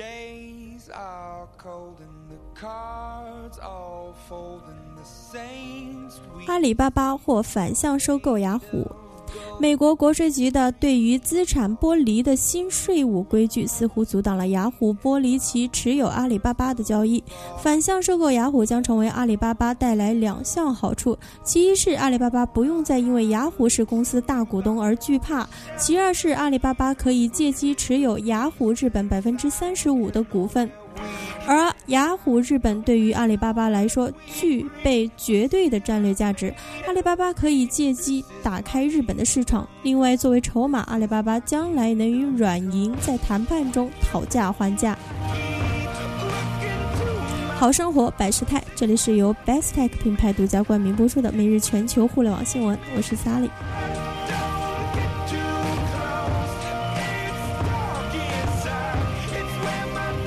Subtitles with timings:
[0.00, 8.99] days are cold and the cards all fold and the saints we 阿里巴巴或反向收购雅虎。
[9.60, 17.22] 美国国税局的对于资产剥离的新税务规矩，似乎阻挡了雅虎剥离其持有阿里巴巴的交易。
[17.62, 25.46] 反向收购雅虎将成为阿里巴巴带来两项好处：其一是阿里巴巴不用再因为雅虎是公司大股东而惧怕；
[25.76, 30.70] 其二是阿里巴巴可以借机持有雅虎日本百分之三十五的股份。
[31.46, 36.54] 而雅虎日本对于阿里巴巴来说具备绝对的战略价值，
[36.86, 39.68] 阿里巴巴可以借机打开日本的市场。
[39.82, 44.96] 另外，作为筹码，阿里巴巴将来能与软银在谈判中讨价还价。
[47.56, 53.50] 好生活百事泰，这里是由 Best Tech 品牌独家冠名播出的每日全球互联网新闻，我是 Sally。